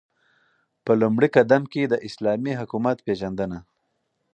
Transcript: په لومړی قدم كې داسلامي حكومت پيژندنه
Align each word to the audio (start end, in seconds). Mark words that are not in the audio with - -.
په 0.85 0.91
لومړی 1.01 1.27
قدم 1.35 1.63
كې 1.71 1.81
داسلامي 1.93 2.53
حكومت 2.59 2.97
پيژندنه 3.05 3.59